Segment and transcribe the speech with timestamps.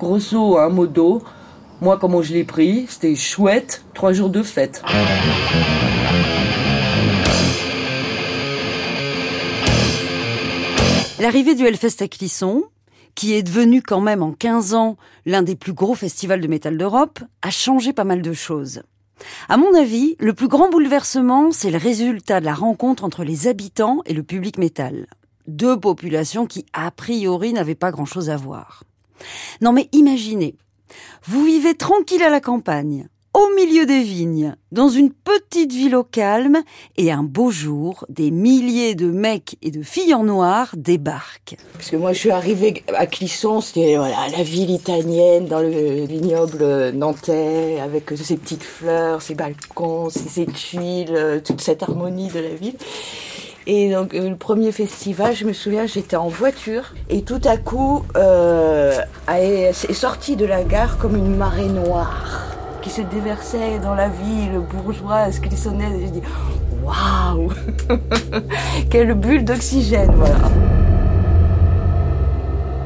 [0.00, 1.22] Grosso, un modo,
[1.82, 4.82] moi comment je l'ai pris, c'était chouette, trois jours de fête.
[11.20, 12.64] L'arrivée du Hellfest à Clisson,
[13.14, 16.78] qui est devenu quand même en 15 ans l'un des plus gros festivals de métal
[16.78, 18.82] d'Europe, a changé pas mal de choses.
[19.50, 23.48] À mon avis, le plus grand bouleversement, c'est le résultat de la rencontre entre les
[23.48, 25.08] habitants et le public métal.
[25.46, 28.84] Deux populations qui, a priori, n'avaient pas grand-chose à voir.
[29.60, 30.56] Non mais imaginez,
[31.24, 36.02] vous vivez tranquille à la campagne, au milieu des vignes, dans une petite ville au
[36.02, 36.62] calme,
[36.96, 41.56] et un beau jour, des milliers de mecs et de filles en noir débarquent.
[41.74, 46.04] Parce que moi, je suis arrivée à Clisson, c'était voilà, la ville italienne, dans le
[46.06, 52.54] vignoble nantais, avec ses petites fleurs, ses balcons, ses tuiles, toute cette harmonie de la
[52.54, 52.76] ville.
[53.72, 57.56] Et donc euh, le premier festival, je me souviens, j'étais en voiture et tout à
[57.56, 62.48] coup, euh, est sorti de la gare comme une marée noire
[62.82, 66.02] qui se déversait dans la ville bourgeoise, clissonnaise.
[66.02, 66.22] Et je dis,
[66.82, 67.52] waouh
[68.90, 70.34] Quelle bulle d'oxygène, voilà.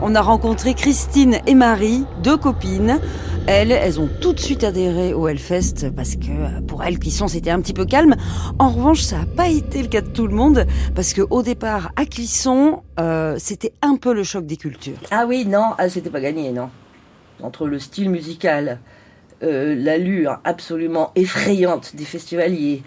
[0.02, 3.00] On a rencontré Christine et Marie, deux copines.
[3.46, 7.50] Elles, elles ont tout de suite adhéré au Hellfest parce que pour elles, Clisson, c'était
[7.50, 8.16] un petit peu calme.
[8.58, 11.42] En revanche, ça n'a pas été le cas de tout le monde parce que au
[11.42, 14.96] départ, à Clisson, euh, c'était un peu le choc des cultures.
[15.10, 16.70] Ah oui, non, ah, c'était pas gagné, non.
[17.42, 18.78] Entre le style musical,
[19.42, 22.82] euh, l'allure absolument effrayante des festivaliers,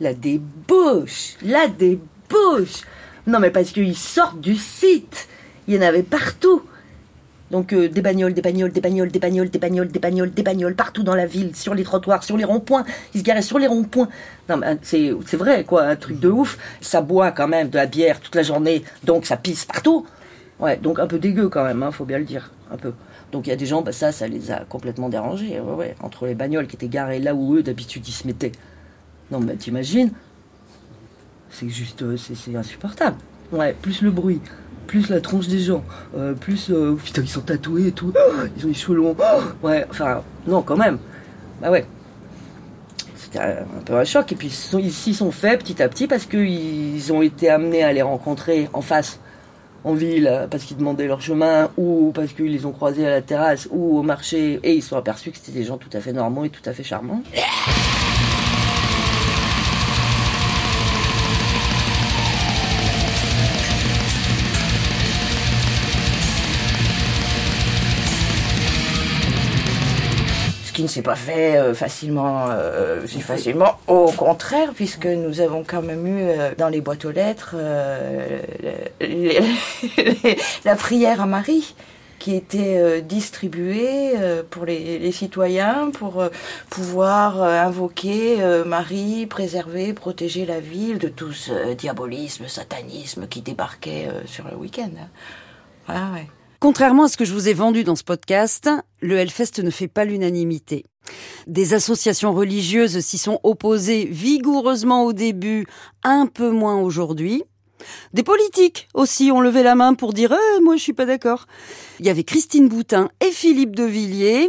[0.00, 2.82] la débauche, la débauche.
[3.28, 5.28] Non, mais parce qu'ils sortent du site.
[5.68, 6.62] Il y en avait partout.
[7.50, 10.42] Donc euh, des bagnoles, des bagnoles, des bagnoles, des bagnoles, des bagnoles, des bagnoles, des
[10.42, 12.84] bagnoles, partout dans la ville, sur les trottoirs, sur les ronds-points.
[13.14, 14.08] Ils se garaient sur les ronds-points.
[14.48, 16.58] Non, mais c'est, c'est vrai, quoi, un truc de ouf.
[16.80, 20.06] Ça boit quand même de la bière toute la journée, donc ça pisse partout.
[20.60, 22.92] Ouais, donc un peu dégueu quand même, hein, faut bien le dire, un peu.
[23.30, 25.60] Donc il y a des gens, bah, ça, ça les a complètement dérangés.
[25.60, 28.52] Ouais, entre les bagnoles qui étaient garées là où eux, d'habitude, ils se mettaient.
[29.30, 30.10] Non, mais t'imagines?
[31.50, 33.16] C'est juste, euh, c'est insupportable.
[33.52, 34.40] Ouais, plus le bruit,
[34.88, 35.84] plus la tronche des gens,
[36.16, 38.12] euh, plus, euh, putain, ils sont tatoués et tout,
[38.56, 39.14] ils ont les cheveux longs.
[39.62, 40.98] Ouais, enfin, non, quand même.
[41.60, 41.86] Bah ouais.
[43.14, 44.32] C'était un peu un choc.
[44.32, 47.92] Et puis ils s'y sont faits petit à petit parce qu'ils ont été amenés à
[47.92, 49.20] les rencontrer en face
[49.84, 53.20] en ville parce qu'ils demandaient leur chemin ou parce qu'ils les ont croisés à la
[53.20, 56.00] terrasse ou au marché et ils se sont aperçus que c'était des gens tout à
[56.00, 57.22] fait normaux et tout à fait charmants.
[70.98, 73.78] S'est pas fait euh, facilement, euh, facilement.
[73.86, 77.54] Au contraire, puisque nous avons quand même eu euh, dans les boîtes aux lettres
[80.64, 81.74] la prière à Marie
[82.18, 84.14] qui était distribuée
[84.50, 86.24] pour les, citoyens pour
[86.68, 94.48] pouvoir invoquer Marie, préserver, protéger la ville de tout ce diabolisme, satanisme qui débarquait sur
[94.50, 94.90] le week-end.
[95.86, 96.26] Voilà, ouais.
[96.60, 98.68] Contrairement à ce que je vous ai vendu dans ce podcast,
[99.00, 100.84] le Hellfest ne fait pas l'unanimité.
[101.46, 105.66] Des associations religieuses s'y sont opposées vigoureusement au début,
[106.02, 107.44] un peu moins aujourd'hui.
[108.12, 111.46] Des politiques aussi ont levé la main pour dire eh, moi je suis pas d'accord.
[112.00, 114.48] Il y avait Christine Boutin et Philippe de Villiers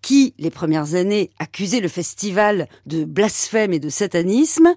[0.00, 4.74] qui, les premières années, accusaient le festival de blasphème et de satanisme.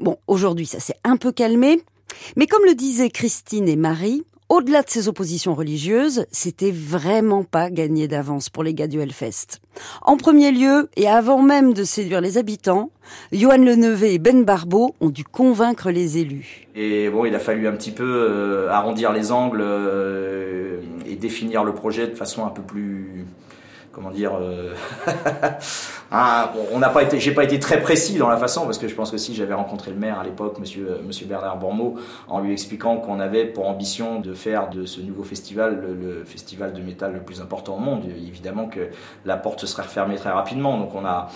[0.00, 1.82] Bon, aujourd'hui ça s'est un peu calmé,
[2.36, 7.70] mais comme le disaient Christine et Marie, au-delà de ces oppositions religieuses, c'était vraiment pas
[7.70, 9.62] gagné d'avance pour les gars du Hellfest.
[10.02, 12.90] En premier lieu, et avant même de séduire les habitants,
[13.32, 16.68] Johan Lenevé et Ben Barbeau ont dû convaincre les élus.
[16.74, 21.64] Et bon, il a fallu un petit peu euh, arrondir les angles euh, et définir
[21.64, 23.24] le projet de façon un peu plus
[23.92, 24.74] comment dire euh,
[26.10, 28.88] ah, on n'a pas été j'ai pas été très précis dans la façon parce que
[28.88, 31.96] je pense que si j'avais rencontré le maire à l'époque monsieur euh, Bernard Bourmeau
[32.28, 36.72] en lui expliquant qu'on avait pour ambition de faire de ce nouveau festival le, festival
[36.72, 38.88] de métal le plus important au monde évidemment que
[39.24, 41.28] la porte se serait refermée très rapidement donc on a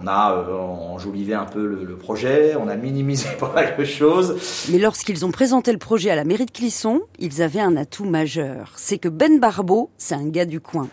[0.00, 3.84] on a euh, enjolivé un peu le, le, projet, on a minimisé pas mal de
[3.84, 4.68] choses.
[4.70, 8.04] Mais lorsqu'ils ont présenté le projet à la mairie de Clisson, ils avaient un atout
[8.04, 8.74] majeur.
[8.76, 10.88] C'est que Ben Barbeau, c'est un gars du coin.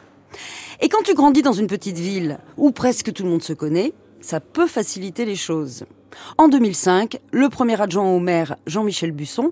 [0.79, 3.93] Et quand tu grandis dans une petite ville où presque tout le monde se connaît,
[4.21, 5.85] ça peut faciliter les choses.
[6.37, 9.51] En 2005, le premier adjoint au maire, Jean-Michel Busson,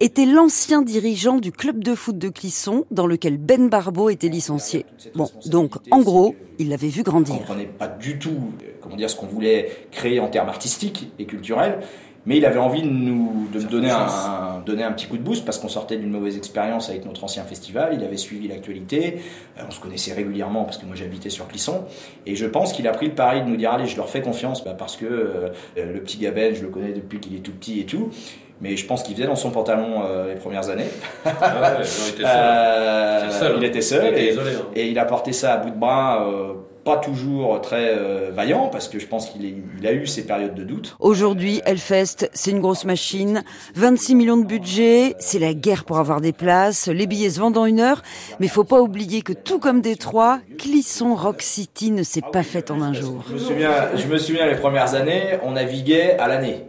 [0.00, 4.84] était l'ancien dirigeant du club de foot de Clisson, dans lequel Ben Barbeau était licencié.
[5.14, 7.34] Bon, donc, en gros, il l'avait vu grandir.
[7.34, 11.10] On comprenait pas du tout, euh, comment dire, ce qu'on voulait créer en termes artistiques
[11.18, 11.80] et culturels.
[12.26, 15.22] Mais il avait envie de nous de me donner un, donner un petit coup de
[15.22, 17.94] boost parce qu'on sortait d'une mauvaise expérience avec notre ancien festival.
[17.98, 19.20] Il avait suivi l'actualité.
[19.58, 21.84] Euh, on se connaissait régulièrement parce que moi j'habitais sur Clisson.
[22.26, 24.22] Et je pense qu'il a pris le pari de nous dire allez, je leur fais
[24.22, 27.52] confiance bah, parce que euh, le petit Gabel, je le connais depuis qu'il est tout
[27.52, 28.10] petit et tout.
[28.60, 30.88] Mais je pense qu'il faisait dans son pantalon euh, les premières années.
[31.24, 31.30] Ah
[31.60, 32.26] ouais, non, il était seul.
[32.26, 33.54] Euh, seul, hein.
[33.58, 34.66] il était seul Il était et, isolé, hein.
[34.74, 36.54] et il a porté ça à bout de bras, euh,
[36.84, 40.64] pas toujours très euh, vaillant parce que je pense qu'il a eu ses périodes de
[40.64, 40.96] doute.
[41.00, 43.42] Aujourd'hui, Hellfest, c'est une grosse machine.
[43.74, 46.88] 26 millions de budget, c'est la guerre pour avoir des places.
[46.88, 48.02] Les billets se vendent en une heure.
[48.38, 52.70] Mais faut pas oublier que tout comme Détroit, Clisson Rock City ne s'est pas faite
[52.70, 53.24] en un jour.
[53.28, 56.64] Je me souviens, je me souviens les premières années, on naviguait à l'année.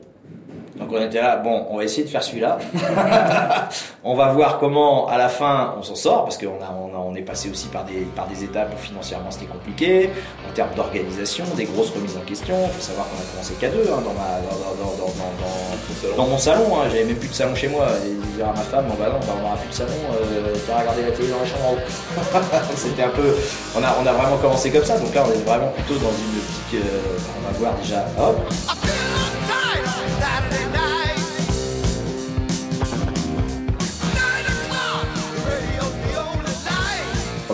[0.76, 2.58] Donc on était là, bon, on va essayer de faire celui-là.
[4.04, 7.00] on va voir comment, à la fin, on s'en sort, parce qu'on a, on a-
[7.00, 10.10] on est passé aussi par des, par des étapes où financièrement c'était compliqué,
[10.50, 12.56] en termes d'organisation, des grosses remises en question.
[12.66, 16.38] Il faut savoir qu'on a commencé qu'à deux hein, dans, ma, dans, dans, dans, mon
[16.38, 16.66] salon.
[16.76, 16.88] hein.
[16.92, 17.88] J'avais même plus de salon chez moi.
[18.06, 20.54] Et disais à ma femme, bon bah non, bah, on n'aura plus de salon, euh,
[20.54, 22.42] tu vas regarder la télé dans la chambre en haut.
[22.76, 23.34] C'était un peu.
[23.78, 26.12] On a, on a vraiment commencé comme ça, donc là on est vraiment plutôt dans
[26.12, 26.84] une optique.
[26.84, 28.06] euh, on va voir déjà.
[28.20, 28.40] Hop,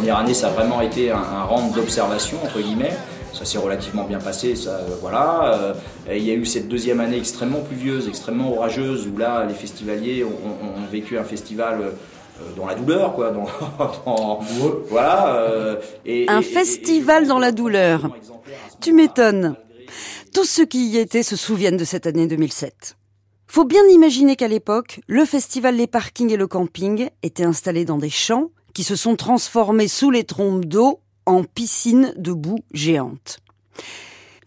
[0.01, 2.93] Première année, ça a vraiment été un, un round d'observation, entre guillemets.
[3.33, 5.53] Ça s'est relativement bien passé, ça, euh, voilà.
[5.53, 5.73] Euh,
[6.09, 9.53] et il y a eu cette deuxième année extrêmement pluvieuse, extrêmement orageuse, où là, les
[9.53, 11.91] festivaliers ont, ont- ont vécu un festival euh,
[12.57, 13.29] dans la douleur, quoi.
[13.29, 13.45] Dans,
[14.07, 14.39] dans-
[14.89, 15.35] voilà.
[15.35, 18.09] euh, et- Un et- festival et- dans la douleur.
[18.81, 19.55] Tu m'étonnes.
[20.33, 22.95] Tous ceux qui y étaient se souviennent de cette année 2007.
[23.45, 27.97] Faut bien imaginer qu'à l'époque, le festival Les Parkings et le Camping étaient installés dans
[27.99, 33.39] des champs qui se sont transformés sous les trompes d'eau en piscines de boue géantes.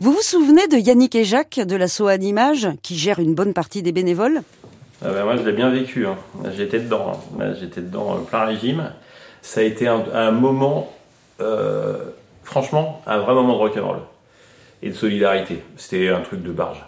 [0.00, 3.82] Vous vous souvenez de Yannick et Jacques de l'asso Animage qui gère une bonne partie
[3.82, 4.42] des bénévoles?
[5.02, 6.06] Ah bah, moi, je l'ai bien vécu.
[6.06, 6.16] hein.
[6.56, 7.20] J'étais dedans.
[7.40, 7.54] hein.
[7.60, 8.90] J'étais dedans euh, plein régime.
[9.42, 10.92] Ça a été un, moment,
[11.40, 11.98] euh,
[12.42, 14.00] franchement, un vrai moment de rock'n'roll
[14.82, 15.62] et de solidarité.
[15.76, 16.84] C'était un truc de barge.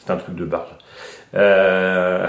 [0.00, 0.68] C'était un truc de barge.
[1.34, 2.26] Euh,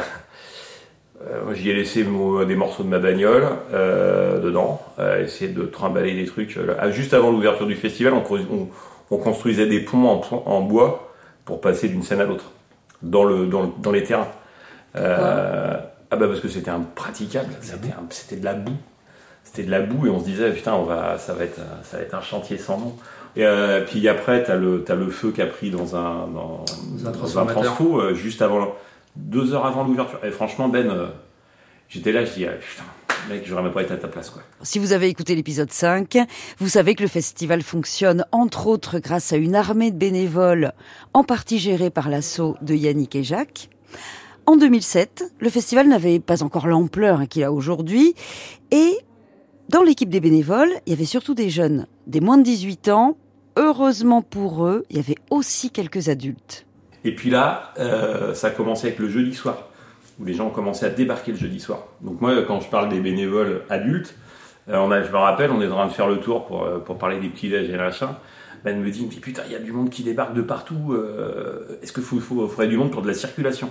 [1.54, 6.26] J'y ai laissé des morceaux de ma bagnole euh, dedans, euh, essayer de trimballer des
[6.26, 6.58] trucs.
[6.58, 8.68] euh, ah, juste avant l'ouverture du festival, on, creu- on-
[9.12, 11.14] on construisait des ponts en, bois
[11.46, 12.52] pour passer d'une scène à l'autre
[13.02, 14.28] dans, le, dans, le- dans les terrains.
[14.96, 15.78] Euh,
[16.12, 17.50] ah bah parce que c'était impraticable,
[18.14, 18.72] c'était de la boue.
[19.44, 21.98] C'était de la boue et on se disait putain on va ça va être ça
[21.98, 22.96] va être un chantier sans nom.
[23.36, 26.66] Et euh, puis après t'as le t'as le feu qui a pris dans un dans,
[27.06, 27.12] un
[27.46, 28.74] dans transfo euh, juste avant
[29.16, 30.20] deux heures avant l'ouverture.
[30.24, 31.08] Et franchement Ben euh,
[31.90, 32.84] j'étais là je dis ah, putain
[33.30, 34.44] mec j'aurais même pas été à ta place quoi.
[34.62, 36.18] Si vous avez écouté l'épisode 5,
[36.60, 40.74] vous savez que le festival fonctionne entre autres grâce à une armée de bénévoles,
[41.14, 43.70] en partie gérée par l'assaut de Yannick et Jacques.
[44.46, 48.14] En 2007, le festival n'avait pas encore l'ampleur qu'il a aujourd'hui
[48.72, 49.00] et
[49.70, 53.18] dans l'équipe des bénévoles, il y avait surtout des jeunes, des moins de 18 ans.
[53.58, 56.68] Heureusement pour eux, il y avait aussi quelques adultes.
[57.06, 59.70] Et puis là, euh, ça a commencé avec le jeudi soir,
[60.20, 61.84] où les gens ont commencé à débarquer le jeudi soir.
[62.02, 64.16] Donc moi, quand je parle des bénévoles adultes,
[64.70, 66.64] euh, on a, je me rappelle, on est en train de faire le tour pour,
[66.64, 68.18] euh, pour parler des petits déj et machin.
[68.64, 70.98] Ben me dit, mais putain, il y a du monde qui débarque de partout.
[71.84, 73.70] Est-ce qu'il faut, faut, faudrait du monde pour de la circulation?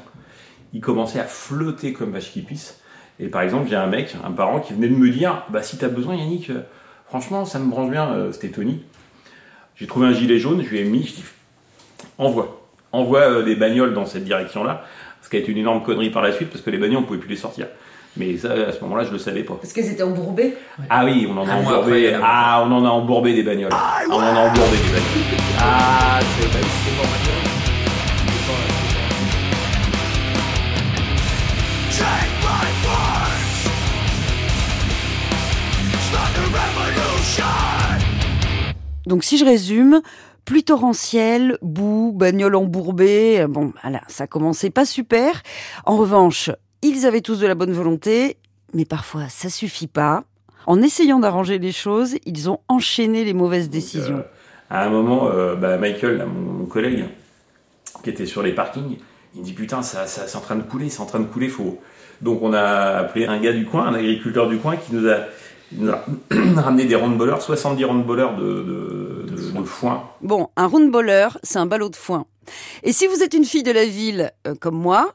[0.72, 2.80] Il commençait à flotter comme vache qui pisse.
[3.18, 5.78] Et par exemple, j'ai un mec, un parent, qui venait de me dire, bah si
[5.78, 6.52] t'as besoin, Yannick,
[7.06, 8.30] franchement, ça me branche bien.
[8.30, 8.84] C'était Tony.
[9.74, 11.24] J'ai trouvé un gilet jaune, je lui ai mis, je dis,
[12.16, 12.63] envoie.
[12.94, 14.84] Envoie euh, des bagnoles dans cette direction-là.
[15.20, 17.02] Ce qui a été une énorme connerie par la suite, parce que les bagnoles, on
[17.02, 17.66] pouvait plus les sortir.
[18.16, 19.54] Mais ça, à ce moment-là, je le savais pas.
[19.60, 20.54] Parce qu'elles étaient embourbées.
[20.88, 22.16] Ah oui, on en a après, y embourbé.
[22.22, 23.72] Ah, on en a embourbé des bagnoles.
[24.08, 25.56] on en a embourbé des bagnoles.
[25.58, 26.64] Ah, c'est pas.
[39.06, 40.00] Donc si je résume,
[40.44, 45.42] pluie torrentielle, boue, bagnole embourbée, bon, voilà, ça commençait pas super.
[45.86, 46.50] En revanche,
[46.82, 48.36] ils avaient tous de la bonne volonté,
[48.74, 50.24] mais parfois ça suffit pas.
[50.66, 54.18] En essayant d'arranger les choses, ils ont enchaîné les mauvaises décisions.
[54.18, 54.22] Euh,
[54.70, 57.04] à un moment, euh, bah, Michael, là, mon, mon collègue,
[58.02, 58.96] qui était sur les parkings,
[59.34, 61.26] il me dit putain, ça, ça- c'est en train de couler, c'est en train de
[61.26, 61.80] couler, faut.
[62.22, 62.62] Donc on a
[62.98, 65.20] appelé un gars du coin, un agriculteur du coin, qui nous a,
[65.72, 66.04] il nous a
[66.62, 70.04] ramené des roundballers, 70 roundballers de, de, de, de foin.
[70.22, 72.26] Bon, un roundballer, c'est un ballot de foin.
[72.82, 75.14] Et si vous êtes une fille de la ville, euh, comme moi,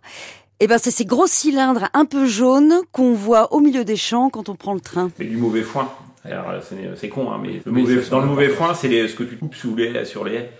[0.60, 4.30] eh ben c'est ces gros cylindres un peu jaunes qu'on voit au milieu des champs
[4.30, 5.12] quand on prend le train.
[5.20, 5.90] Mais du mauvais foin.
[6.26, 9.16] Alors c'est, c'est con, hein, mais le mauvais- c'est dans le mauvais foin, c'est ce
[9.16, 10.52] que tu coupes sous les, sur les haies.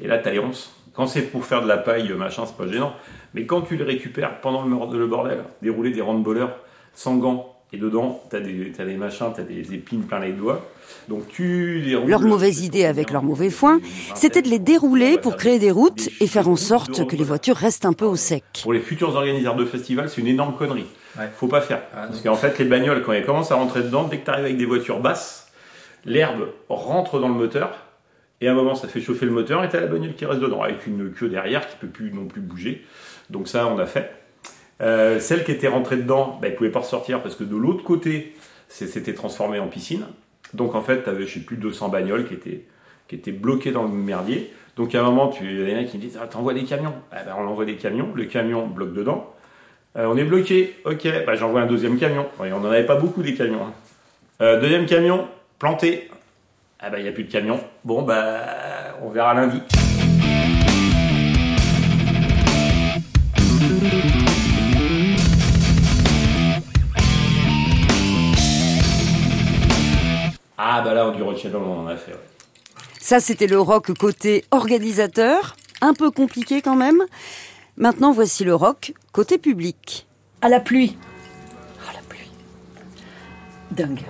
[0.00, 0.70] Et là, t'as les ronces.
[0.94, 2.92] Quand c'est pour faire de la paille, machin, c'est pas gênant.
[3.34, 6.56] Mais quand tu les récupères pendant le, bordel, dérouler des handballeurs
[6.94, 10.70] sans gants, et dedans, t'as des, t'as des machins, t'as des épines plein les doigts.
[11.08, 12.08] Donc tu déroules.
[12.08, 13.80] Leur mauvaise idée avec leur mauvais foin,
[14.14, 17.56] c'était de les dérouler pour créer des routes et faire en sorte que les voitures
[17.56, 18.44] restent un peu au sec.
[18.62, 20.86] Pour les futurs organisateurs de festivals, c'est une énorme connerie.
[21.18, 21.28] Ouais.
[21.36, 21.82] Faut pas faire.
[21.94, 24.30] Ah, Parce qu'en fait, les bagnoles, quand elles commencent à rentrer dedans, dès que tu
[24.30, 25.48] arrives avec des voitures basses,
[26.04, 27.70] l'herbe rentre dans le moteur.
[28.40, 30.40] Et à un moment, ça fait chauffer le moteur et t'as la bagnole qui reste
[30.40, 32.84] dedans, avec une queue derrière qui peut plus non plus bouger.
[33.30, 34.10] Donc ça, on a fait.
[34.80, 37.84] Euh, celle qui était rentrée dedans, bah, elle pouvait pas ressortir parce que de l'autre
[37.84, 38.34] côté,
[38.68, 40.06] c'était transformé en piscine.
[40.52, 42.64] Donc en fait, tu avais, je sais plus, 200 bagnoles qui étaient,
[43.08, 44.52] qui étaient bloquées dans le merdier.
[44.76, 47.22] Donc à un moment, tu, y a qui me disent ah, T'envoies des camions Ah,
[47.24, 49.32] ben, On envoie des camions, le camion bloque dedans.
[49.96, 52.26] Euh, on est bloqué, ok, bah, j'envoie un deuxième camion.
[52.40, 53.62] On n'en avait pas beaucoup des camions.
[53.64, 53.72] hein.
[54.40, 55.28] Euh, deuxième camion,
[55.60, 56.10] planté.
[56.80, 57.60] Ah bah il n'y a plus de camion.
[57.84, 58.44] Bon bah
[59.02, 59.62] on verra lundi.
[70.76, 72.10] Ah bah là du on en a fait.
[72.10, 72.18] ouais.
[72.98, 77.00] Ça, c'était le rock côté organisateur, un peu compliqué quand même.
[77.76, 80.08] Maintenant, voici le rock côté public.
[80.42, 80.98] À la pluie.
[81.88, 82.28] Ah, la pluie.
[83.70, 84.02] Dingue.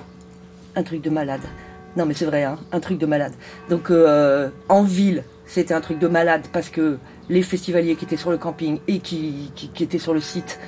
[0.75, 1.43] Un truc de malade.
[1.99, 3.35] Non, mais c'est vrai, hein, un truc de malade.
[3.69, 6.97] Donc, euh, en ville, c'était un truc de malade parce que
[7.29, 10.59] les festivaliers qui étaient sur le camping et qui, qui, qui étaient sur le site,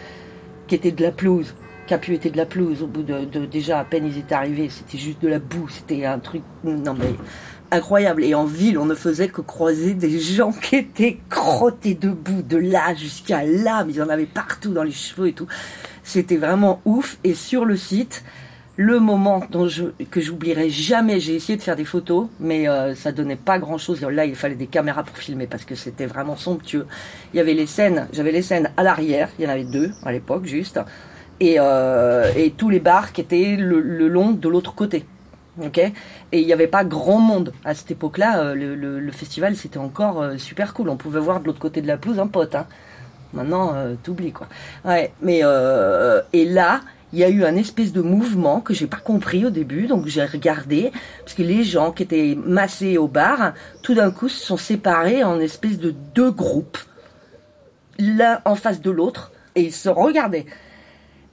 [0.66, 1.54] qui étaient de la pelouse,
[1.94, 4.98] être de la pelouse au bout de, de- déjà à peine ils étaient arrivés, c'était
[4.98, 7.14] juste de la boue, c'était un truc, non mais
[7.70, 8.22] incroyable.
[8.24, 12.56] Et en ville, on ne faisait que croiser des gens qui étaient crottés debout, de
[12.56, 15.46] là jusqu'à là, mais ils en avaient partout dans les cheveux et tout.
[16.04, 17.18] C'était vraiment ouf.
[17.24, 18.22] Et sur le site,
[18.76, 22.94] le moment dont je, que j'oublierai jamais, j'ai essayé de faire des photos, mais euh,
[22.94, 24.00] ça donnait pas grand chose.
[24.02, 26.86] Là, il fallait des caméras pour filmer parce que c'était vraiment somptueux.
[27.32, 29.90] Il y avait les scènes, j'avais les scènes à l'arrière, il y en avait deux
[30.04, 30.78] à l'époque juste,
[31.40, 35.04] et, euh, et tous les bars qui étaient le, le long de l'autre côté.
[35.62, 35.78] Ok?
[35.78, 35.92] Et
[36.32, 38.40] il n'y avait pas grand monde à cette époque-là.
[38.40, 40.90] euh, le, le- le festival, c'était encore euh, super cool.
[40.90, 42.54] On pouvait voir de l'autre côté de la pelouse un pote.
[42.54, 42.66] Hein.
[43.32, 44.48] Maintenant, euh, t'oublies quoi.
[44.84, 46.80] Ouais, mais euh, et là,
[47.12, 50.06] il y a eu un espèce de mouvement que j'ai pas compris au début, donc
[50.06, 54.44] j'ai regardé parce que les gens qui étaient massés au bar, tout d'un coup, se
[54.44, 56.78] sont séparés en espèce de deux groupes,
[57.98, 60.46] l'un en face de l'autre, et ils se regardaient.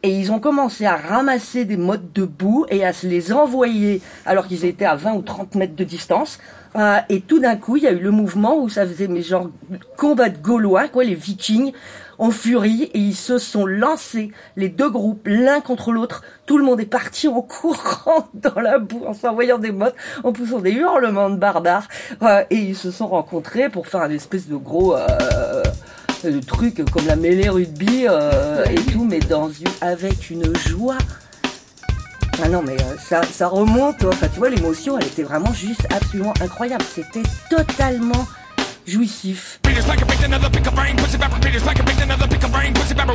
[0.03, 4.01] Et ils ont commencé à ramasser des mottes de boue et à se les envoyer
[4.25, 6.39] alors qu'ils étaient à 20 ou 30 mètres de distance.
[6.75, 9.21] Euh, et tout d'un coup, il y a eu le mouvement où ça faisait mais
[9.21, 9.49] genre
[9.95, 11.71] combat de Gaulois, quoi, les Vikings
[12.17, 16.23] en furie et ils se sont lancés les deux groupes l'un contre l'autre.
[16.45, 20.33] Tout le monde est parti en courant dans la boue en s'envoyant des mottes, en
[20.33, 21.87] poussant des hurlements de barbares.
[22.21, 25.63] Euh, et ils se sont rencontrés pour faire un espèce de gros euh,
[26.25, 30.97] euh, truc comme la mêlée rugby euh, et tout, mais dans une, avec une joie.
[32.43, 34.03] Ah non, mais euh, ça, ça remonte.
[34.05, 36.83] Enfin, tu vois, l'émotion, elle était vraiment juste absolument incroyable.
[36.93, 38.27] C'était totalement
[38.87, 39.59] jouissif.
[39.63, 41.39] Peter's like a big another pick of brain, pussy pepper.
[41.41, 43.13] Peter's like a big another pick of brain, pussy pepper.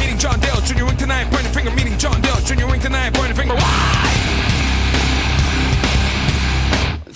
[0.00, 1.70] Meeting John Dale, Junior Wing tonight, pointing finger.
[1.72, 4.19] Meeting John Dale, Junior Wing tonight, pointing finger.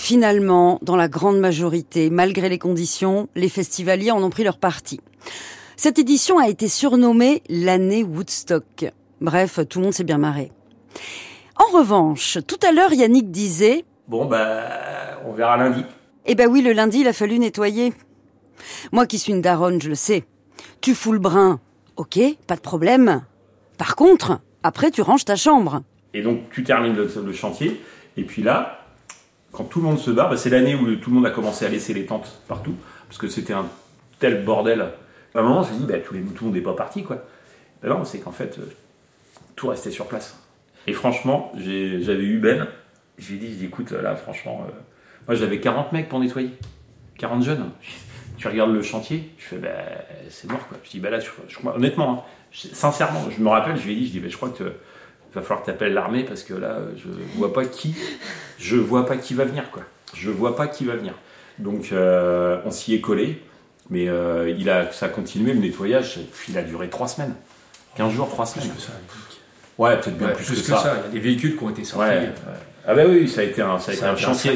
[0.05, 5.01] Finalement, dans la grande majorité, malgré les conditions, les festivaliers en ont pris leur parti.
[5.77, 8.93] Cette édition a été surnommée l'année Woodstock.
[9.23, 10.53] Bref, tout le monde s'est bien marré.
[11.57, 14.69] En revanche, tout à l'heure, Yannick disait Bon bah
[15.25, 15.87] on verra lundi.
[16.27, 17.95] Eh ben oui, le lundi, il a fallu nettoyer.
[18.93, 20.25] Moi qui suis une daronne, je le sais.
[20.83, 21.61] Tu fous le brin,
[21.97, 23.23] ok, pas de problème.
[23.79, 25.81] Par contre, après, tu ranges ta chambre.
[26.13, 27.81] Et donc tu termines le, le chantier.
[28.19, 28.84] Et puis là,
[29.55, 31.65] quand tout le monde se barre, bah, c'est l'année où tout le monde a commencé
[31.65, 32.75] à laisser les tentes partout.
[33.09, 33.67] Parce que c'était un
[34.19, 34.81] tel bordel.
[35.35, 37.05] À un moment, je me suis dit, bah, tout, le monde n'est pas parti.
[37.05, 37.25] quoi.
[37.85, 38.73] Non, c'est qu'en fait, euh,
[39.57, 40.39] tout restait sur place.
[40.87, 42.67] Et franchement, j'avais eu Ben.
[43.19, 44.73] Je lui ai dit, écoute, là, franchement, euh,
[45.29, 46.51] moi j'avais 40 mecs pour nettoyer.
[47.19, 47.71] 40 jeunes.
[48.37, 49.69] Tu regardes le chantier, je fais, bah,
[50.29, 50.77] c'est mort quoi.
[50.83, 51.21] Je dis, bah là,
[51.73, 54.51] honnêtement, hein, sincèrement, je me rappelle, je lui ai dit, je dis, bah, je crois
[54.51, 54.73] que
[55.35, 57.95] va falloir que tu appelles l'armée parce que là, je vois pas qui,
[58.59, 59.83] je vois pas qui va venir quoi.
[60.15, 61.15] Je vois pas qui va venir.
[61.59, 63.41] Donc, euh, on s'y est collé,
[63.91, 67.35] mais euh, il a, ça a continué le nettoyage, il a duré 3 semaines.
[67.97, 68.69] 15 jours, 3 semaines.
[68.71, 68.93] Plus que ça.
[69.79, 70.79] Ouais, peut-être bien Ouais, plus, plus, que, que, ça.
[70.79, 70.97] ça.
[70.97, 72.09] Il y a des véhicules qui ont été sortis.
[72.09, 72.17] Ouais.
[72.49, 72.55] euh,
[72.87, 74.53] Ah bah oui, ça a été un, ça a été un chantier.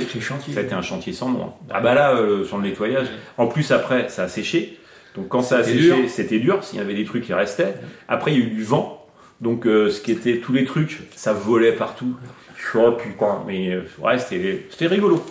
[0.53, 1.53] Ça a été un chantier sans nom.
[1.71, 3.07] Ah bah là, euh, sur le nettoyage.
[3.37, 4.79] En plus, après, ça a séché.
[5.17, 6.63] Donc quand ça a séché, c'était dur.
[6.65, 7.75] S'il y avait des trucs qui restaient.
[8.09, 8.98] Après, il y a eu du vent.
[9.41, 12.17] Donc, euh, ce qui était tous les trucs, ça volait partout.
[12.57, 15.25] Je Oh putain, mais euh, ouais, c'était, rigolo.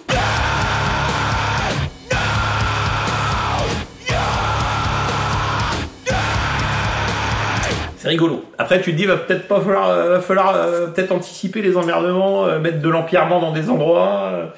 [7.97, 8.45] C'est rigolo.
[8.57, 10.53] Après, tu te dis, va peut-être pas falloir, euh, falloir
[10.93, 14.53] peut-être anticiper les emmerdements, mettre de l'empierrement dans des endroits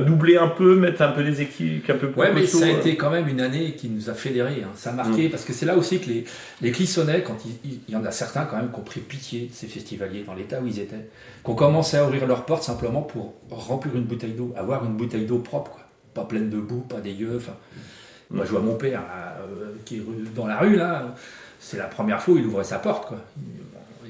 [0.00, 2.68] doubler un peu, mettre un peu des équipes un peu plus Ouais, mais ça a
[2.68, 2.78] euh.
[2.78, 4.62] été quand même une année qui nous a fédérés.
[4.64, 4.70] hein.
[4.74, 4.96] Ça a Mm.
[4.96, 6.24] marqué, parce que c'est là aussi que les,
[6.62, 9.52] les Clissonnais, quand il, y en a certains quand même qui ont pris pitié de
[9.52, 11.08] ces festivaliers dans l'état où ils étaient,
[11.44, 14.96] qui ont commencé à ouvrir leurs portes simplement pour remplir une bouteille d'eau, avoir une
[14.96, 15.82] bouteille d'eau propre, quoi.
[16.14, 17.34] pas pleine de boue, pas dégueu.
[17.36, 17.54] Enfin,
[18.30, 20.02] moi, je vois mon père là, euh, qui est
[20.34, 21.14] dans la rue là.
[21.60, 23.18] C'est la première fois où il ouvrait sa porte, quoi.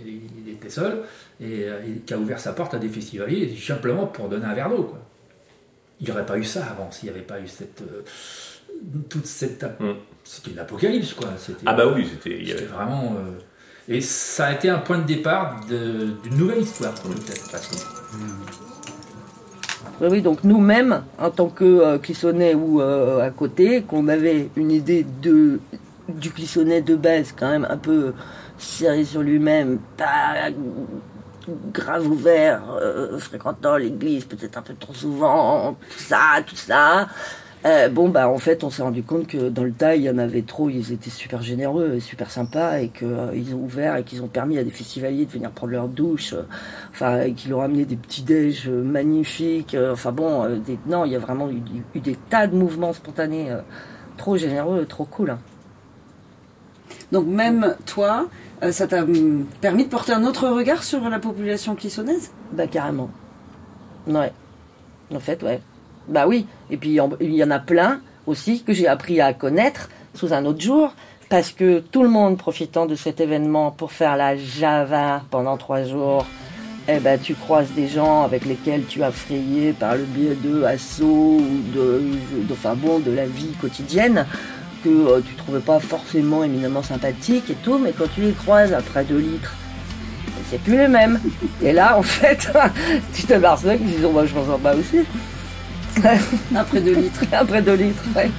[0.07, 0.99] Il, était seul
[1.41, 4.55] et euh, il, qui a ouvert sa porte à des festivaliers simplement pour donner un
[4.55, 5.01] verre d'eau, quoi.
[6.01, 8.03] Il n'y aurait pas eu ça avant s'il n'y avait pas eu cette euh,
[9.09, 9.93] toute cette Mm.
[10.25, 11.29] c'était une apocalypse quoi.
[11.39, 12.37] C'était Ah bah oui, c'était.
[12.39, 13.39] il y c'était avait- vraiment euh,
[13.89, 17.77] et ça a été un point de départ de- d'une nouvelle histoire peut-être parce que
[20.01, 24.49] Oui, oui, donc nous-mêmes, en tant que euh, Clissonnais ou euh, à côté, qu'on avait
[24.57, 25.61] une idée de,
[26.09, 28.13] du Clissonnais de base, quand même un peu
[28.59, 30.51] serré sur lui-même, pas
[31.73, 37.09] grave ouvert, euh, fréquentant l'église peut-être un peu trop souvent, tout ça, tout ça.
[37.67, 40.11] Euh, bon, bah en fait, on s'est rendu compte que dans le tas, il y
[40.11, 44.05] en avait trop, ils étaient super généreux et super sympas, et qu'ils ont ouvert et
[44.05, 46.43] qu'ils ont permis à des festivaliers de venir prendre leur douche, euh,
[46.91, 49.75] enfin, et qu'ils ont amené des petits déj euh, magnifiques.
[49.75, 51.63] euh, enfin bon, euh, non, il y a vraiment eu,
[52.01, 53.63] des tas de mouvements spontanés euh,
[54.19, 55.31] trop généreux, trop cool.
[55.31, 55.39] hein.
[57.13, 58.27] Donc même toi,
[58.63, 62.67] euh, ça t'a hum, permis de porter un autre regard sur la population clissonnaise Bah
[62.67, 63.11] carrément.
[64.07, 64.33] Ouais.
[65.15, 65.61] En fait, ouais.
[66.09, 66.47] Bah oui.
[66.71, 70.45] Et puis il y en a plein aussi que j'ai appris à connaître sous un
[70.45, 70.95] autre jour.
[71.31, 75.83] Parce que tout le monde profitant de cet événement pour faire la Java pendant trois
[75.83, 76.27] jours,
[76.87, 80.65] eh ben, tu croises des gens avec lesquels tu as frayé par le biais de
[80.65, 82.03] assos ou de,
[82.47, 84.27] de, de la vie quotidienne
[84.85, 88.73] que euh, tu trouvais pas forcément éminemment sympathiques et tout, mais quand tu les croises
[88.73, 89.55] après deux litres,
[90.51, 91.19] c'est plus les mêmes.
[91.63, 92.53] Et là, en fait,
[93.15, 95.01] tu t'aperçois qu'ils disent, oh, bah, je m'en sors pas aussi.
[96.55, 97.25] Après deux litres.
[97.33, 98.31] Après deux litres, ouais.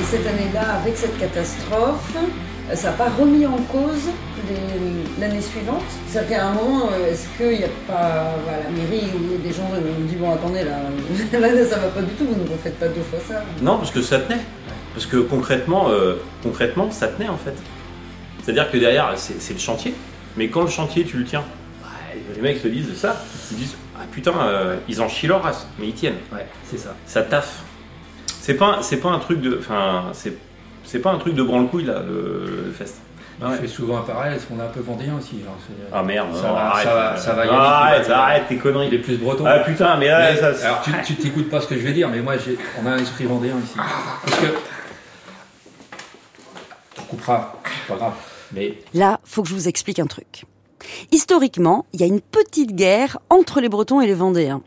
[0.00, 2.16] Et cette année-là, avec cette catastrophe,
[2.74, 4.10] ça n'a pas remis en cause
[5.20, 9.06] l'année suivante C'est-à-dire qu'à un moment, euh, est-ce qu'il n'y a pas voilà, la mairie
[9.14, 10.78] ou des gens qui nous disent bon attendez là,
[11.40, 13.90] là ça va pas du tout, vous ne refaites pas deux fois ça Non, parce
[13.90, 14.40] que ça tenait.
[14.94, 17.54] Parce que concrètement, euh, concrètement, ça tenait en fait.
[18.42, 19.94] C'est-à-dire que derrière, c'est le chantier.
[20.36, 21.44] Mais quand le chantier, tu le tiens,
[21.82, 21.88] bah,
[22.34, 23.22] les mecs se disent ça.
[23.50, 26.18] Ils disent Ah putain, euh, ils en chient leur race, mais ils tiennent.
[26.32, 26.94] ouais, c'est ça.
[27.06, 27.62] Ça taffe.
[28.40, 29.58] C'est pas, c'est pas un truc de.
[29.58, 30.34] Enfin, c'est.
[30.86, 32.96] C'est pas un truc de branle-couille là, le, le fest.
[33.38, 35.42] Je fais souvent un parallèle, parce qu'on est un peu vendéen aussi.
[35.44, 35.58] genre,
[35.92, 36.84] Ah merde, Ça non, va, arrête.
[36.86, 38.98] ça va, ça va, arrête, tu arrête tes Il est conneries.
[38.98, 39.44] plus breton.
[39.46, 40.66] Ah putain, mais là, Mais- ça.
[40.68, 42.92] alors tu tu t'écoutes pas ce que je vais dire, mais moi j'ai, on a
[42.92, 43.74] un esprit vendéen ici.
[43.76, 44.46] Parce que.
[46.98, 48.12] On coupera, c'est pas grave.
[48.52, 50.44] Mais Là, faut que je vous explique un truc.
[51.12, 54.62] Historiquement, il y a une petite guerre entre les Bretons et les Vendéens.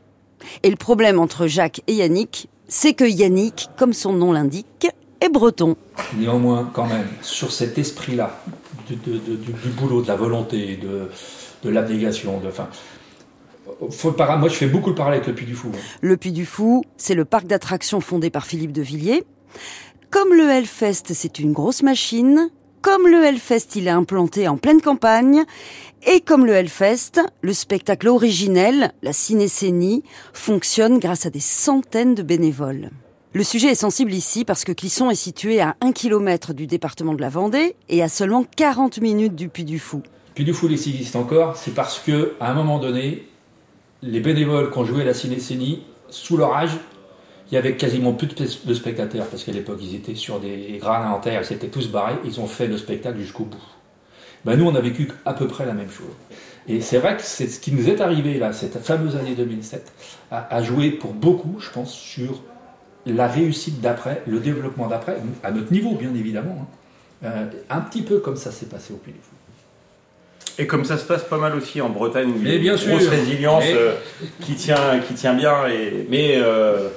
[0.64, 4.88] Et le problème entre Jacques et Yannick, c'est que Yannick, comme son nom l'indique,
[5.32, 5.76] breton.
[6.18, 8.42] néanmoins, quand même, sur cet esprit-là,
[8.88, 11.10] du, du boulot, de la volonté, de,
[11.64, 12.50] de l'abnégation, de.
[13.92, 15.70] Faut para- moi je fais beaucoup le parallèle avec le Puy du Fou.
[15.74, 15.78] hein.
[16.02, 19.24] Le Puy du Fou, c'est le parc d'attractions fondé par Philippe de Villiers.
[20.10, 22.50] Comme le Hellfest, c'est une grosse machine.
[22.82, 25.44] Comme le Hellfest, il est implanté en pleine campagne.
[26.08, 32.24] Et comme le Hellfest, le spectacle originel, la cinécénie, fonctionne grâce à des centaines de
[32.24, 32.90] bénévoles.
[33.34, 37.14] Le sujet est sensible ici parce que Clisson est situé à 1 km du département
[37.14, 40.02] de la Vendée et à seulement 40 minutes du Puy du Fou.
[40.34, 43.28] Puy du Fou existe encore, c'est parce que à un moment donné,
[44.02, 46.72] les bénévoles qui ont joué à la cinécénie, sous leur âge,
[47.52, 50.40] il y avait quasiment plus de spe- de spectateurs, parce qu'à l'époque ils étaient sur
[50.40, 53.58] des gradins en terre, ils s'étaient tous barrés, ils ont fait le spectacle jusqu'au bout.
[54.46, 56.14] Ben, nous, on a vécu à peu près la même chose.
[56.68, 59.92] Et c'est vrai que c'est ce qui nous est arrivé là, cette fameuse année 2007,
[60.32, 62.42] a, a joué pour beaucoup, je pense, sur
[63.06, 66.58] la réussite d'après, le développement d'après, à notre niveau bien évidemment.
[66.62, 67.26] hein.
[67.26, 69.32] Euh, un petit peu comme ça s'est passé au Puy du Fou.
[70.62, 72.78] Et comme ça se passe pas mal aussi en Bretagne, où il y a une
[72.78, 73.10] grosse sûr.
[73.12, 73.94] résilience Mais- euh,
[74.42, 75.68] qui, tient, qui tient bien.
[75.68, 76.90] Et, mais euh,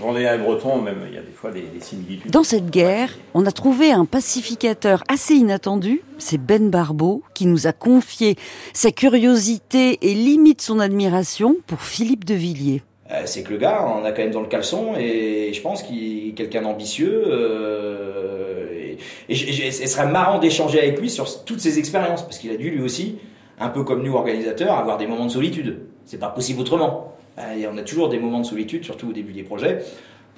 [0.00, 2.30] Vendéen et Breton, même, il y a des fois des, des similitudes.
[2.32, 7.68] Dans cette guerre, on a trouvé un pacificateur assez inattendu, c'est Ben Barbeau, qui nous
[7.68, 8.34] a confié
[8.72, 12.82] sa curiosité et limite son admiration pour Philippe de Villiers.
[13.12, 15.82] Euh, c'est que le gars, on a quand même dans le caleçon et je pense
[15.82, 17.22] qu'il est quelqu'un d'ambitieux.
[17.26, 18.94] euh,
[19.28, 19.34] et
[19.70, 22.82] ce serait marrant d'échanger avec lui sur toutes ses expériences parce qu'il a dû lui
[22.82, 23.18] aussi
[23.58, 25.80] un peu comme nous organisateurs, avoir des moments de solitude.
[26.04, 27.12] C'est pas possible autrement.
[27.38, 29.80] Euh, et on a toujours des moments de solitude, surtout au début des projets.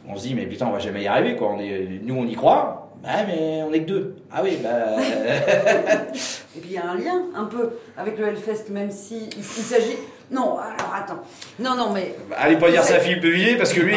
[0.09, 1.53] On se dit mais putain on va jamais y arriver quoi.
[1.53, 4.17] On est, nous on y croit, bah, mais on est que deux.
[4.33, 4.97] Ah oui bah.
[6.57, 9.39] Et puis il y a un lien un peu avec le Hellfest, même si il,
[9.39, 9.97] il s'agit.
[10.31, 11.23] Non, alors attends.
[11.59, 12.15] Non, non, mais.
[12.37, 13.95] Allez pas dire ça à Philippe Villiers parce que lui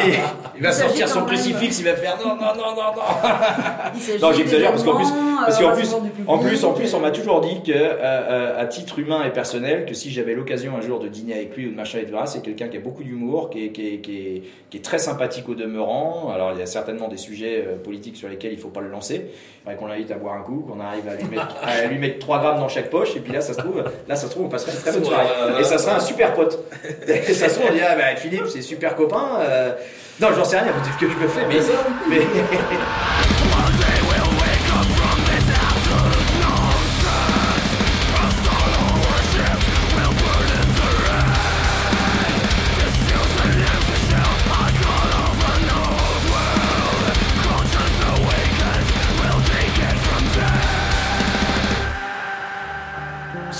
[0.56, 4.18] il va sortir son crucifix, il va faire non non non non non.
[4.20, 5.08] Non, j'exagère parce qu'en plus,
[5.44, 7.72] parce euh, qu'en plus, rassemblement du en plus, en plus, on m'a toujours dit que,
[7.72, 11.34] euh, euh, à titre humain et personnel, que si j'avais l'occasion un jour de dîner
[11.34, 13.66] avec lui ou de machin et de voilà, c'est quelqu'un qui a beaucoup d'humour, qui
[13.66, 16.30] est, qui, est, qui, est, qui est très sympathique au demeurant.
[16.32, 18.88] Alors, il y a certainement des sujets euh, politiques sur lesquels il faut pas le
[18.88, 19.26] lancer.
[19.26, 21.98] Il faudrait qu'on l'invite à boire un coup, qu'on arrive à lui mettre, à lui
[21.98, 24.30] mettre 3 grammes dans chaque poche, et puis là, ça se trouve, là, ça se
[24.30, 25.26] trouve, on passerait une très bonne soirée.
[25.60, 26.58] Et ça serait un super pote.
[27.08, 29.40] Et ça se trouve, on dirait, bah, Philippe, c'est super copain.
[29.40, 29.72] euh,
[30.20, 31.60] Non, j'en sais rien, peut-être que je me fais, mais,
[32.08, 32.22] mais,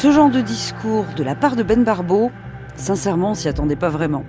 [0.03, 2.33] Ce genre de discours de la part de Ben Barbeau,
[2.83, 4.25] sincèrement, on s'y attendait pas vraiment.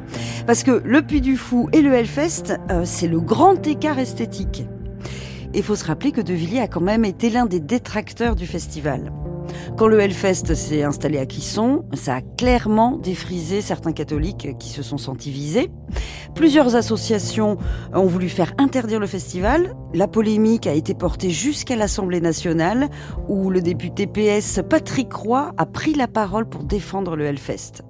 [0.46, 4.66] Parce que le Puy du Fou et le Hellfest, euh, c'est le grand écart esthétique.
[5.54, 8.48] Il faut se rappeler que De Villiers a quand même été l'un des détracteurs du
[8.48, 9.12] festival.
[9.78, 14.82] Quand le Hellfest s'est installé à Clisson, ça a clairement défrisé certains catholiques qui se
[14.82, 15.70] sont sentis visés.
[16.34, 17.58] Plusieurs associations
[17.94, 19.76] ont voulu faire interdire le festival.
[19.94, 22.90] La polémique a été portée jusqu'à l'Assemblée nationale,
[23.28, 27.84] où le député PS Patrick Roy a pris la parole pour défendre le Hellfest.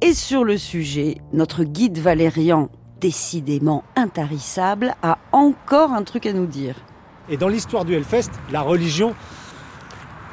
[0.00, 2.68] Et sur le sujet, notre guide Valérian,
[3.00, 6.74] décidément intarissable, a encore un truc à nous dire.
[7.28, 9.14] Et dans l'histoire du Hellfest, la religion,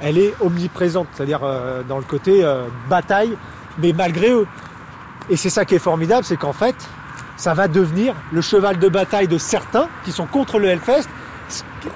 [0.02, 3.38] elle est omniprésente, c'est-à-dire euh, dans le côté euh, bataille,
[3.78, 4.48] mais malgré eux.
[5.30, 6.76] Et c'est ça qui est formidable, c'est qu'en fait,
[7.38, 11.08] ça va devenir le cheval de bataille de certains qui sont contre le Hellfest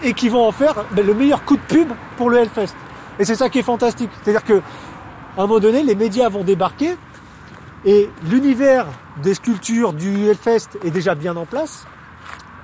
[0.04, 2.74] et qui vont en faire ben, le meilleur coup de pub pour le Hellfest.
[3.20, 4.10] Et c'est ça qui est fantastique.
[4.24, 4.62] C'est-à-dire que
[5.38, 6.96] à un moment donné, les médias vont débarquer
[7.86, 8.88] et l'univers
[9.24, 11.86] des sculptures du Hellfest est déjà bien en place.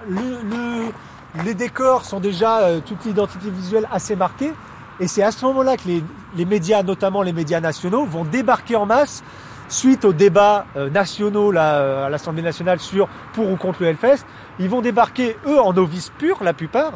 [0.10, 4.52] Le- le- les décors sont déjà, euh, toute l'identité visuelle assez marquée.
[5.00, 6.04] Et c'est à ce moment-là que les,
[6.36, 9.24] les médias, notamment les médias nationaux, vont débarquer en masse
[9.70, 14.26] suite aux débats euh, nationaux euh, à l'Assemblée nationale sur pour ou contre le Hellfest.
[14.60, 16.94] Ils vont débarquer, eux, en novices purs, la plupart,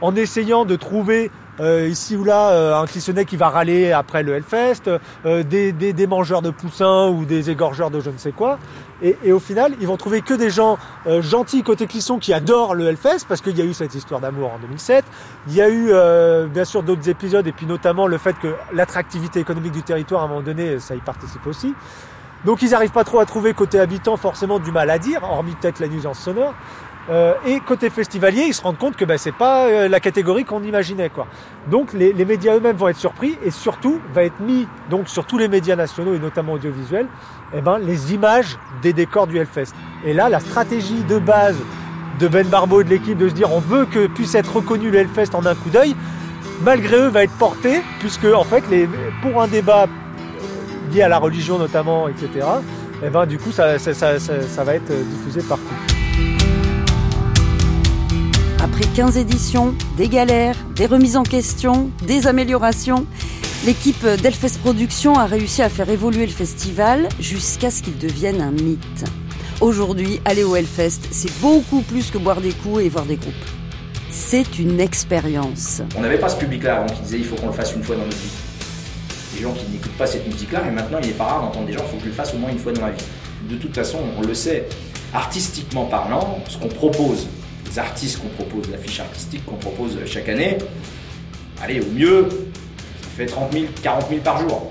[0.00, 4.22] en essayant de trouver euh, ici ou là euh, un clissonnet qui va râler après
[4.22, 4.88] le Hellfest,
[5.26, 8.58] euh, des, des, des mangeurs de poussins ou des égorgeurs de je ne sais quoi.
[9.02, 12.32] Et, et au final, ils vont trouver que des gens euh, gentils côté Clisson qui
[12.32, 15.04] adorent le Hellfest parce qu'il y a eu cette histoire d'amour en 2007.
[15.48, 18.54] Il y a eu euh, bien sûr d'autres épisodes et puis notamment le fait que
[18.72, 21.74] l'attractivité économique du territoire à un moment donné, ça y participe aussi.
[22.44, 25.54] Donc ils n'arrivent pas trop à trouver côté habitant forcément du mal à dire, hormis
[25.60, 26.54] peut-être la nuisance sonore.
[27.10, 30.44] Euh, et côté festivalier, ils se rendent compte que ben, c'est pas euh, la catégorie
[30.44, 31.10] qu'on imaginait.
[31.10, 31.26] Quoi.
[31.70, 35.26] Donc les, les médias eux-mêmes vont être surpris et surtout va être mis donc sur
[35.26, 37.06] tous les médias nationaux et notamment audiovisuels,
[37.52, 39.74] eh ben, les images des décors du Hellfest.
[40.04, 41.56] Et là, la stratégie de base
[42.18, 44.90] de Ben Barbeau et de l'équipe de se dire on veut que puisse être reconnu
[44.90, 45.94] le Hellfest en un coup d'œil,
[46.62, 48.88] malgré eux va être porté puisque en fait les,
[49.20, 49.86] pour un débat
[50.92, 52.46] lié à la religion notamment, etc.
[53.04, 55.83] Et ben du coup ça, ça, ça, ça, ça va être diffusé partout.
[58.76, 63.06] Après 15 éditions, des galères, des remises en question, des améliorations,
[63.64, 68.50] l'équipe d'Elfest Productions a réussi à faire évoluer le festival jusqu'à ce qu'il devienne un
[68.50, 69.04] mythe.
[69.60, 73.32] Aujourd'hui, aller au Hellfest, c'est beaucoup plus que boire des coups et voir des groupes.
[74.10, 75.80] C'est une expérience.
[75.96, 77.94] On n'avait pas ce public-là avant qui disait il faut qu'on le fasse une fois
[77.94, 78.32] dans notre vie.
[79.36, 81.74] Des gens qui n'écoutent pas cette musique-là, mais maintenant il n'est pas rare d'entendre des
[81.74, 83.04] gens il faut que je le fasse au moins une fois dans ma vie.
[83.48, 84.66] De toute façon, on le sait,
[85.12, 87.28] artistiquement parlant, ce qu'on propose,
[87.78, 90.58] artistes qu'on propose, l'affiche artistique qu'on propose chaque année,
[91.62, 92.28] allez, au mieux,
[93.02, 94.70] ça fait 30 000, 40 000 par jour.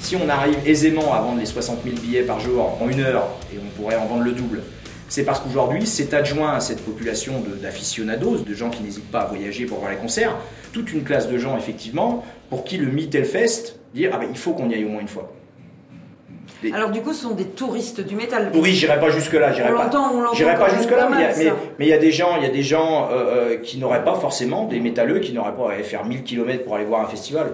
[0.00, 3.28] Si on arrive aisément à vendre les 60 000 billets par jour en une heure,
[3.52, 4.62] et on pourrait en vendre le double,
[5.08, 9.20] c'est parce qu'aujourd'hui, c'est adjoint à cette population de- d'aficionados, de gens qui n'hésitent pas
[9.22, 10.36] à voyager pour voir les concerts,
[10.72, 14.38] toute une classe de gens, effectivement, pour qui le mythe Hellfest, dire ah ben, il
[14.38, 15.32] faut qu'on y aille au moins une fois.
[16.74, 18.50] Alors du coup, ce sont des touristes du métal.
[18.54, 19.84] Oui, j'irai pas jusque-là, j'irai On pas.
[19.84, 22.10] l'entend, on l'entend J'irai pas même jusque-là, pas mais il y a- mais y des
[22.12, 25.32] gens, il y a des gens euh, euh, qui n'auraient pas forcément des métalleux, qui
[25.32, 27.52] n'auraient pas à faire 1000 km pour aller voir un festival.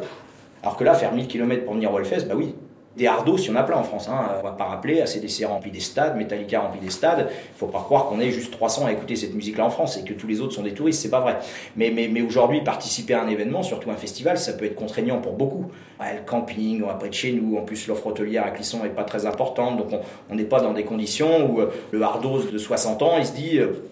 [0.63, 2.55] Alors que là, faire 1000 km pour venir au Hellfest, bah oui.
[2.97, 4.09] Des hardos, il y en a plein en France.
[4.09, 4.27] Hein.
[4.41, 7.29] On va pas rappeler, ACDC remplit des stades, Metallica remplit des stades.
[7.31, 10.05] Il faut pas croire qu'on est juste 300 à écouter cette musique-là en France et
[10.05, 11.03] que tous les autres sont des touristes.
[11.03, 11.37] C'est pas vrai.
[11.77, 15.67] Mais, aujourd'hui, participer à un événement, surtout un festival, ça peut être contraignant pour beaucoup.
[16.01, 17.59] Le camping, on va pas être chez nous.
[17.59, 19.77] En plus, l'offre hôtelière à Clisson est pas très importante.
[19.77, 23.27] Donc, on n'est pas dans des conditions où euh, le hardos de 60 ans, il
[23.27, 23.59] se dit.
[23.59, 23.85] euh,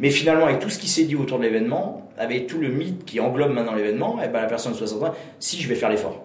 [0.00, 3.04] mais finalement, avec tout ce qui s'est dit autour de l'événement, avec tout le mythe
[3.04, 5.90] qui englobe maintenant l'événement, eh ben, la personne de 60 ans, si je vais faire
[5.90, 6.23] l'effort.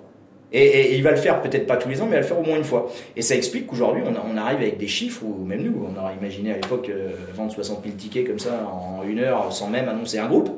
[0.51, 2.25] Et, et il va le faire peut-être pas tous les ans, mais il va le
[2.25, 2.91] faire au moins une fois.
[3.15, 6.51] Et ça explique qu'aujourd'hui, on, arrive avec des chiffres, ou même nous, on aurait imaginé
[6.51, 10.17] à l'époque euh, vendre 60 000 tickets comme ça en une heure sans même annoncer
[10.17, 10.49] un groupe.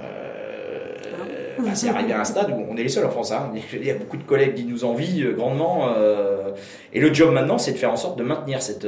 [0.00, 3.32] Euh, bah, c'est arrivé à un stade où on est les seuls en France.
[3.32, 3.52] hein.
[3.72, 5.92] Il y a beaucoup de collègues qui nous envient euh, grandement.
[5.96, 6.50] euh,
[6.92, 8.86] et le job maintenant, c'est de faire en sorte de maintenir cette.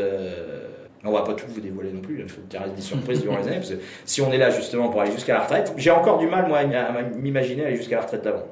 [1.04, 3.38] on va pas tout vous dévoiler non plus, il faut qu'il reste des surprises durant
[3.38, 5.90] les années, parce que si on est là justement pour aller jusqu'à la retraite, j'ai
[5.90, 8.44] encore du mal moi à m'imaginer aller jusqu'à la retraite là-bas.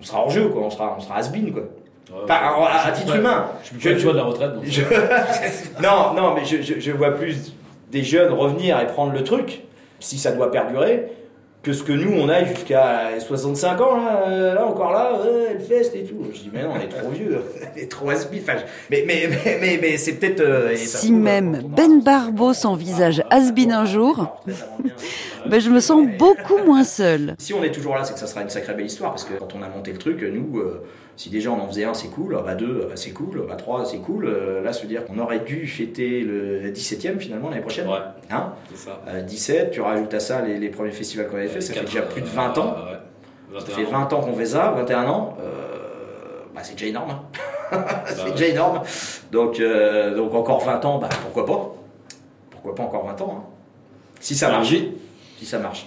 [0.00, 1.62] On sera hors jeu quoi, on sera, on sera has-been quoi.
[2.24, 3.46] Enfin, à, à titre humain.
[3.62, 4.54] Je suis pas le choix de la retraite.
[4.54, 4.64] donc.
[4.64, 4.82] Je-
[5.82, 7.52] non, non, mais je, je- je vois plus
[7.90, 9.62] des jeunes revenir et prendre le truc,
[10.00, 11.12] si ça doit perdurer,
[11.62, 15.54] que ce que nous, on aille jusqu'à 65 ans, là, euh, là encore là, ouais,
[15.54, 16.24] le fest et tout.
[16.32, 17.40] Je dis, mais non, on est trop vieux,
[17.74, 18.54] on est trop has enfin,
[18.90, 20.40] mais, mais, mais, mais, mais c'est peut-être...
[20.40, 24.54] euh, Si même Ben Barbeau s'envisage has-been un jour, bien.
[25.50, 27.34] ben je me sens beaucoup moins seule.
[27.40, 29.34] Si on est toujours là, c'est que ça sera une sacrée belle histoire, parce que
[29.34, 30.84] quand on a monté le truc, nous, euh,
[31.16, 33.42] si déjà on en faisait un, c'est cool, ah bah deux, ah bah c'est cool,
[33.42, 34.26] ah bah trois, c'est cool.
[34.26, 37.88] Euh, là, se dire qu'on aurait dû fêter le 17e finalement l'année prochaine.
[37.88, 37.98] Ouais,
[38.30, 38.52] Hein?
[38.70, 39.00] C'est ça.
[39.08, 41.84] Euh, 17, tu rajoutes à ça les, les premiers festivals qu'on avait fait, ça fait
[41.84, 42.76] déjà plus de euh, 20 ans.
[43.52, 43.60] ouais.
[43.60, 45.36] Ça fait 20 ans qu'on fait ça, 21 ans.
[45.40, 47.10] Euh, bah, c'est déjà énorme.
[47.10, 47.84] hein.
[48.06, 48.30] c'est ouais.
[48.32, 48.80] déjà énorme.
[49.32, 51.74] Donc, euh, donc encore 20 ans, bah, pourquoi pas
[52.50, 53.44] Pourquoi pas encore 20 ans hein.
[54.20, 54.74] Si ça marche.
[55.38, 55.86] Si ça marche.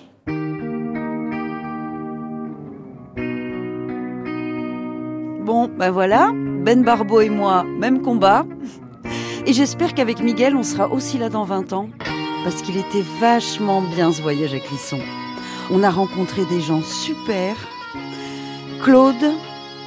[5.43, 8.45] Bon, ben voilà, Ben Barbeau et moi, même combat.
[9.45, 11.89] Et j'espère qu'avec Miguel, on sera aussi là dans 20 ans,
[12.43, 14.99] parce qu'il était vachement bien ce voyage à Clisson.
[15.71, 17.55] On a rencontré des gens super.
[18.83, 19.33] Claude,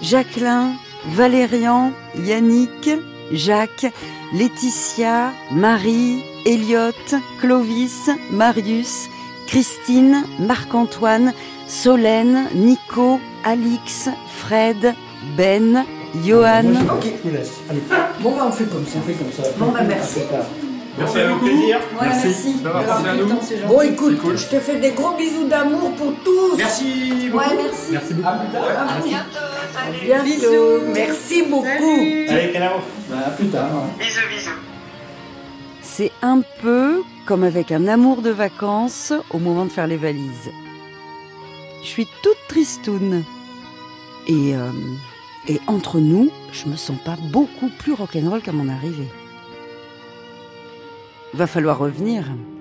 [0.02, 0.72] Jacqueline,
[1.08, 2.90] Valérian, Yannick,
[3.32, 3.92] Jacques,
[4.32, 6.92] Laetitia, Marie, Elliot,
[7.40, 9.08] Clovis, Marius,
[9.46, 11.32] Christine, Marc-Antoine,
[11.66, 14.94] Solène, Nico, Alix, Fred,
[15.36, 15.84] Ben,
[16.24, 16.74] Johan.
[16.90, 17.60] Ok, je vous laisse.
[17.68, 17.82] Allez.
[18.20, 18.98] Bon, bah, on fait comme ça.
[18.98, 19.42] On fait comme ça.
[19.58, 20.20] Bon, bah, merci.
[20.98, 21.80] Merci à nous, plaisir.
[22.00, 22.56] merci.
[22.62, 23.68] Merci à nous.
[23.68, 26.56] Bon, écoute, je te fais des gros bisous d'amour pour tous.
[26.56, 27.44] Merci beaucoup.
[27.56, 27.92] merci.
[27.92, 28.28] Merci beaucoup.
[28.28, 30.24] À bientôt.
[30.24, 30.92] Bisous.
[30.92, 31.66] Merci beaucoup.
[32.28, 32.80] Allez, Canaro.
[33.10, 33.70] Bah, à plus tard.
[35.82, 40.50] C'est un peu comme avec un amour de vacances au moment de faire les valises.
[41.82, 43.24] Je suis toute tristoune.
[44.26, 44.70] Et, euh,
[45.48, 49.08] et entre nous, je me sens pas beaucoup plus rock'n'roll qu'à mon arrivée.
[51.34, 52.53] Va falloir revenir.